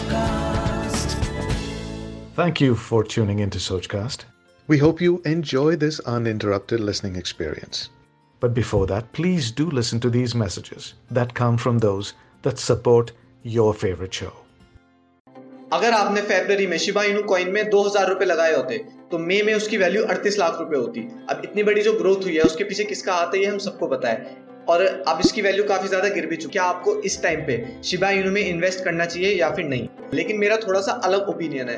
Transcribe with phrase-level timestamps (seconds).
[0.00, 1.14] Sochcast.
[2.34, 4.24] Thank you for tuning into Sochcast.
[4.68, 7.90] We hope you enjoy this uninterrupted listening experience.
[8.42, 13.12] But before that, please do listen to these messages that come from those that support
[13.44, 14.32] your favorite show.
[15.72, 18.78] अगर आपने फेब्रवरी में Shiba Inu coin में दो हज़ार रुपए लगाए होते
[19.10, 22.36] तो मई में उसकी वैल्यू 38 लाख रुपए होती अब इतनी बड़ी जो ग्रोथ हुई
[22.36, 25.64] है उसके पीछे किसका हाथ है ये हम सबको पता है और अब इसकी वैल्यू
[25.64, 29.04] काफ़ी ज़्यादा गिर भी चुकी है। आपको इस टाइम पे शिबा यूनो में इन्वेस्ट करना
[29.04, 29.88] चाहिए या फिर नहीं?
[30.14, 31.76] लेकिन मेरा थोड़ा सा अलग ओपिनियन है।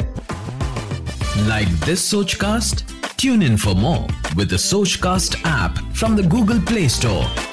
[1.49, 2.85] Like this show cast
[3.21, 4.59] tune in for more with
[5.03, 7.52] cast app from the Google Play Store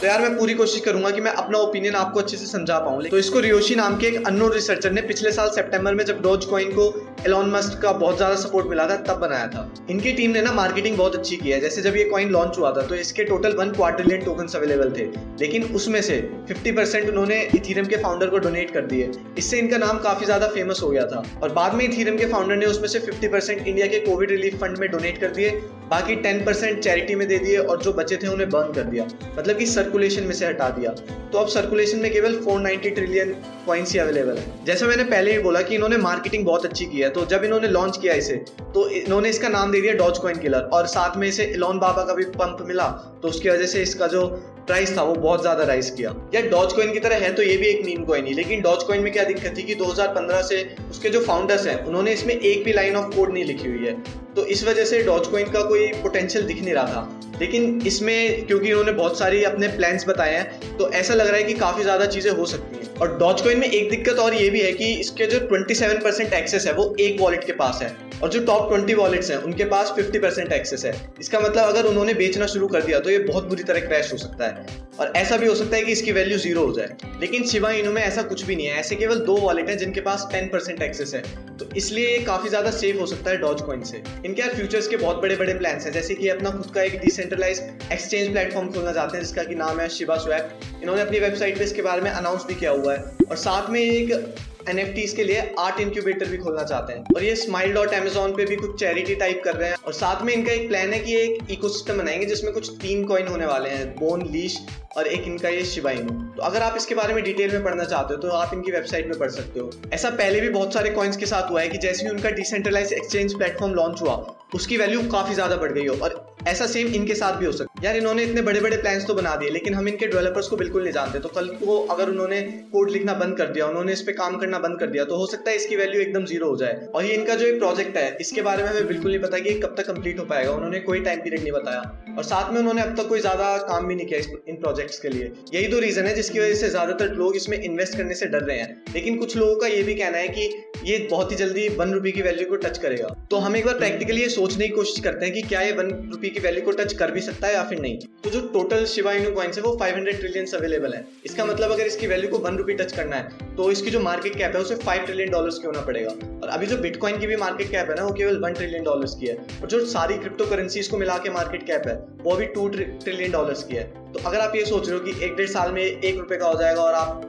[0.00, 3.02] तो यार मैं पूरी कोशिश करूँगा कि मैं अपना ओपिनियन आपको अच्छे से समझा पाऊँ।
[3.04, 6.44] तो इसको रियोशी नाम के एक अननोन रिसर्चर ने पिछले साल सितंबर में जब डॉज
[6.44, 6.86] कॉइन को
[7.26, 10.52] एलॉन मस्क का बहुत ज़्यादा सपोर्ट मिला था, तब बनाया था। इनकी टीम ने ना
[10.52, 13.56] मार्केटिंग बहुत अच्छी की है। जैसे जब ये कॉइन लॉन्च हुआ था तो इसके total
[13.56, 15.04] one quadrillion token available थे।
[15.40, 16.16] लेकिन उसमें से
[16.50, 20.48] 50 परसेंट उन्होंने इथीरियम के फाउंडर को डोनेट कर दिए। इससे इनका नाम काफ़ी ज़्यादा
[20.48, 23.66] फ़ेमस हो गया था। और बाद में इथीरियम के फाउंडर ने उसमें से 50 परसेंट
[23.66, 25.50] इंडिया के कोविड रिलीफ फंड में डोनेट कर दिए।
[25.90, 29.04] बाकी टेन परसेंट चैरिटी में दे दिए और जो बचे थे उन्हें बर्न कर दिया।
[29.38, 30.90] मतलब कि सर्कुलेशन में से हटा दिया।
[31.32, 33.32] तो अब सर्कुलेशन में केवल 490 ट्रिलियन
[33.66, 37.00] कॉइन्स ही अवेलेबल है। जैसे मैंने पहले ही बोला कि इन्होंने मार्केटिंग बहुत अच्छी की
[37.00, 38.34] है तो जब इन्होंने लॉन्च किया इसे
[38.74, 42.04] तो इन्होंने इसका नाम दे दिया डॉज कॉइन किलर और साथ में इसे इलॉन बाबा
[42.04, 42.88] का भी पंप मिला
[43.22, 44.26] तो उसकी वजह से इसका जो
[44.66, 47.56] प्राइस था वो बहुत ज़्यादा राइज किया। या डॉज कॉइन की तरह है तो ये
[47.56, 50.62] भी एक मीम कॉइन ही, लेकिन डॉज कॉइन में क्या दिक्कत थी कि 2015 से
[50.90, 53.96] उसके जो फाउंडर्स हैं, उन्होंने इसमें एक भी लाइन ऑफ़ कोड नहीं लिखी हुई है।
[54.36, 58.46] तो इस वजह से डॉज कॉइन का कोई पोटेंशियल दिख नहीं रहा था। लेकिन इसमें
[58.46, 61.82] क्योंकि इन्होंने बहुत सारी अपने प्लान्स बताए हैं तो ऐसा लग रहा है कि काफ़ी
[61.82, 64.72] ज़्यादा चीज़ें हो सकती हैं। और डॉज कॉइन में एक दिक्कत और ये भी है
[64.72, 68.44] कि इसके जो 27 परसेंट एक्सेस है, वो एक वॉलेट के पास है। और जो
[68.46, 72.46] टॉप 20 वॉलेट्स हैं, उनके पास 50 परसेंट एक्सेस है। इसका मतलब अगर उन्होंने बेचना
[72.46, 74.66] शुरू कर दिया तो ये बहुत बुरी तरह क्रैश हो सकता है।
[75.00, 77.92] और ऐसा भी हो सकता है कि इसकी वैल्यू ज़ीरो हो जाए। लेकिन शिवा इनू
[77.92, 80.82] में ऐसा कुछ भी नहीं है। ऐसे केवल दो वॉलेट हैं जिनके पास टेन परसेंट
[80.82, 81.22] एक्सेस है।
[81.56, 84.88] तो इसलिए ये काफ़ी ज़्यादा सेफ़ हो सकता है डॉज कॉइन से। इनके यार फ्यूचर्स
[84.88, 87.60] के बहुत बड़े बड़े प्लान हैं। जैसे कि अपना खुद का एक डिसेंट्रलाइज
[87.92, 91.62] एक्सचेंज प्लेटफॉर्म खोलना चाहते हैं, जिसका कि नाम है शिवा स्वैप। इन्होंने अपनी वेबसाइट पर
[91.62, 94.34] इसके बारे में अनाउंस भी किया हुआ है। और साथ में एक
[94.68, 94.78] एन
[95.16, 98.56] के लिए आर्ट इंक्यूबेटर भी खोलना चाहते हैं। और ये स्माइल डॉट एमेजोन पे भी
[98.56, 101.50] कुछ चैरिटी टाइप कर रहे हैं। और साथ में इनका एक प्लान है कि एक
[101.50, 104.58] इकोसिस्टम बनाएँगे, जिसमें कुछ तीन कॉइन होने वाले हैं बोन लीश
[104.96, 108.14] और एक इनका ये शिवाइनो तो अगर आप इसके बारे में डिटेल में पढ़ना चाहते
[108.14, 111.16] हो तो आप इनकी वेबसाइट में पढ़ सकते हो। ऐसा पहले भी बहुत सारे कॉइन्स
[111.16, 114.14] के साथ हुआ है कि जैसे ही उनका डिसेंट्रलाइज एक्सचेंज प्लेटफॉर्म लॉन्च हुआ,
[114.54, 117.78] उसकी वैल्यू काफ़ी ज़्यादा बढ़ गई हो। और ऐसा सेम इनके साथ भी हो सकता
[117.78, 120.56] है यार इन्होंने इतने बड़े बड़े प्लान्स तो बना दिए, लेकिन हम इनके डेवलपर्स को
[120.56, 122.40] बिल्कुल नहीं जानते तो कल को अगर उन्होंने
[122.72, 125.26] कोड लिखना बंद कर दिया, उन्होंने इस पे काम करना बंद कर दिया तो हो
[125.26, 128.16] सकता है इसकी वैल्यू एकदम ज़ीरो हो जाए। और ये इनका जो एक प्रोजेक्ट है,
[128.20, 131.00] इसके बारे में हमें बिल्कुल नहीं पता कि कब तक कंप्लीट हो पाएगा, उन्होंने कोई
[131.00, 134.06] टाइम पीरियड नहीं बताया। और साथ में उन्होंने अब तक कोई ज़्यादा काम भी नहीं
[134.06, 137.60] किया इन प्रोजेक्ट्स के लिए। यही दो रीजन है जिसकी वजह से ज़्यादातर लोग इसमें
[137.60, 140.48] इन्वेस्ट करने से डर रहे हैं। लेकिन कुछ लोगों का ये भी कहना है कि
[140.84, 143.78] ये बहुत ही जल्दी वन रुपी की वैल्यू को टच करेगा। तो हम एक बार
[143.78, 145.90] प्रैक्टिकली ये सोचने की कोशिश करते हैं कि क्या ये वन
[146.30, 147.98] रुपी की वैल्यू को टच कर भी सकता है या फिर नहीं?
[148.24, 151.86] तो जो टोटल शिवा इनू कॉइन्स है, वो 500 ट्रिलियन अवेलेबल है। इसका मतलब अगर
[151.86, 154.74] इसकी वैल्यू को वन रुपी टच करना है तो इसकी जो मार्केट कैप है, उसे
[154.84, 156.10] फाइव ट्रिलियन डॉलर्स की होना पड़ेगा?
[156.42, 159.14] और अभी जो बिटकॉइन की भी मार्केट कैप है ना, वो केवल वन ट्रिलियन डॉलर्स
[159.20, 162.46] की है। और जो सारी क्रिप्टो करेंसीज को मिला के मार्केट कैप है, वो अभी
[162.54, 165.48] टू ट्रिलियन डॉलर्स की है। तो अगर आप ये सोच रहे हो कि एक डेढ़
[165.48, 167.28] साल में एक रुपए का हो जाएगा और आप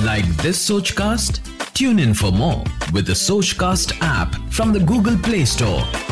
[0.00, 1.40] Like this Sochcast?
[1.78, 2.60] Tune in for more
[2.92, 6.07] with the Sochcast app from the Google Play Store.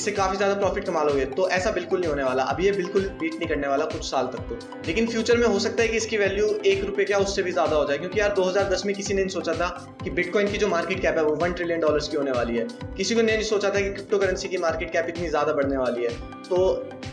[0.00, 3.02] इससे काफ़ी ज़्यादा प्रॉफिट कमा लोगे तो ऐसा बिल्कुल नहीं होने वाला। अभी ये बिल्कुल
[3.20, 5.96] बीट नहीं करने वाला कुछ साल तक तो लेकिन फ्यूचर में हो सकता है कि
[5.96, 9.14] इसकी वैल्यू एक रुपए क्या उससे भी ज़्यादा हो जाए। क्योंकि यार 2010 में किसी
[9.14, 9.68] ने नहीं सोचा था
[10.02, 12.66] कि बिटकॉइन की जो मार्केट कैप है वो वन ट्रिलियन डॉलर की होने वाली है।
[12.96, 16.04] किसी को नहीं सोचा था कि क्रिप्टो करेंसी की मार्केट कैप इतनी ज़्यादा बढ़ने वाली
[16.04, 16.10] है।
[16.48, 16.64] तो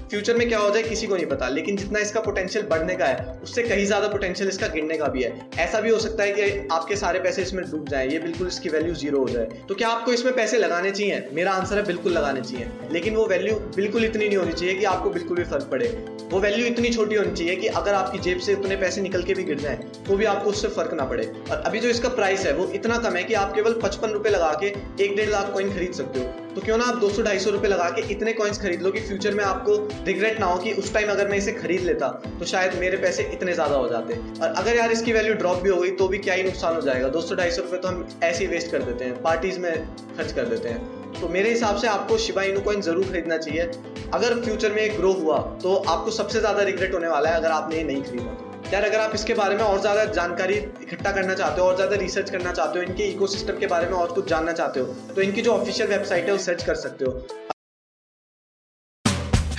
[0.10, 3.06] फ्यूचर में क्या हो जाए किसी को नहीं पता, लेकिन जितना इसका पोटेंशियल बढ़ने का
[3.06, 6.32] है, उससे कहीं ज़्यादा पोटेंशियल इसका गिरने का भी है। ऐसा भी हो सकता है
[6.32, 9.76] कि आपके सारे पैसे इसमें डूब जाए, ये बिल्कुल इसकी वैल्यू ज़ीरो हो जाए। तो
[9.76, 11.28] क्या आपको इसमें पैसे लगाने चाहिए?
[11.34, 14.86] मेरा आंसर है बिल्कुल लगाने चाहिए। लेकिन वो वैल्यू बिल्कुल इतनी नहीं होनी चाहिए कि
[14.86, 15.88] आपको बिल्कुल भी फ़र्क पड़े।
[16.32, 19.34] वो वैल्यू इतनी छोटी होनी चाहिए कि अगर आपकी जेब से उतने पैसे निकल के
[19.34, 19.76] भी गिर जाए
[20.08, 22.98] तो भी आपको उससे फ़र्क ना पड़े। और अभी जो इसका प्राइस है, वो इतना
[22.98, 24.74] कम है कि आप केवल पचपन रुपए लगा के
[25.04, 27.50] एक डेढ़ लाख कॉइन खरीद सकते हो। तो क्यों ना आप दो सौ, ढाई सौ
[27.52, 29.74] रुपए लगा के इतने कॉइन्स खरीद लो कि फ्यूचर में आपको
[30.06, 32.08] रिग्रेट ना हो कि उस टाइम अगर मैं इसे खरीद लेता
[32.40, 35.70] तो शायद मेरे पैसे इतने ज़्यादा हो जाते। और अगर यार इसकी वैल्यू ड्रॉप भी
[35.70, 37.08] हो गई तो भी क्या ही नुकसान हो जाएगा?
[37.10, 39.72] दो सौ, ढाई सौ रुपए तो हम ऐसे ही वेस्ट कर देते हैं पार्टीज़ में
[40.18, 43.70] खर्च कर देते हैं। तो मेरे हिसाब से आपको शिबा इनू कॉइन ज़रूर खरीदना चाहिए।
[44.14, 47.78] अगर फ्यूचर में ग्रो हुआ तो आपको सबसे ज़्यादा रिग्रेट होने वाला है अगर आपने
[47.78, 51.34] ये नहीं खरीदा। तो यार अगर आप इसके बारे में और ज़्यादा जानकारी इकट्ठा करना
[51.34, 54.30] चाहते हो और ज़्यादा रिसर्च करना चाहते हो इनके इकोसिस्टम के बारे में और कुछ
[54.30, 57.28] जानना चाहते हो तो इनकी जो ऑफिशियल वेबसाइट है वो सर्च कर सकते हो।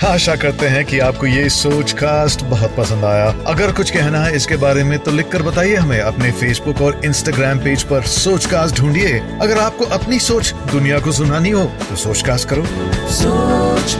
[0.05, 4.35] आशा करते हैं कि आपको ये सोच कास्ट बहुत पसंद आया। अगर कुछ कहना है
[4.35, 8.45] इसके बारे में तो लिख कर बताइए हमें अपने फेसबुक और इंस्टाग्राम पेज पर सोच
[8.51, 12.65] कास्ट ढूंढिए। अगर आपको अपनी सोच दुनिया को सुनानी हो तो सोच कास्ट करो।
[13.17, 13.95] सोच